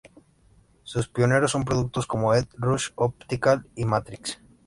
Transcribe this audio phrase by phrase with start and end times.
[0.81, 4.41] Sus pioneros son productores como Ed Rush, Optical y Matrix.